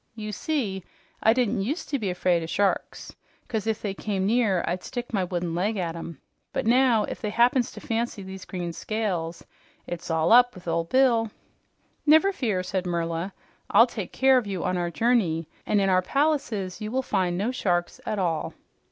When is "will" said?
16.91-17.03